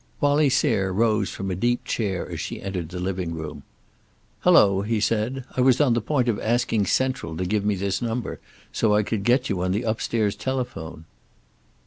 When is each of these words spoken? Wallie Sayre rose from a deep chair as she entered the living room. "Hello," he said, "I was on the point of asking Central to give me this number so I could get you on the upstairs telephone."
Wallie 0.19 0.49
Sayre 0.49 0.91
rose 0.91 1.29
from 1.29 1.51
a 1.51 1.55
deep 1.55 1.85
chair 1.85 2.27
as 2.27 2.39
she 2.41 2.59
entered 2.59 2.89
the 2.89 2.99
living 2.99 3.35
room. 3.35 3.61
"Hello," 4.39 4.81
he 4.81 4.99
said, 4.99 5.43
"I 5.55 5.61
was 5.61 5.79
on 5.79 5.93
the 5.93 6.01
point 6.01 6.27
of 6.27 6.39
asking 6.39 6.87
Central 6.87 7.37
to 7.37 7.45
give 7.45 7.63
me 7.63 7.75
this 7.75 8.01
number 8.01 8.39
so 8.73 8.95
I 8.95 9.03
could 9.03 9.23
get 9.23 9.47
you 9.47 9.61
on 9.61 9.73
the 9.73 9.83
upstairs 9.83 10.35
telephone." 10.35 11.05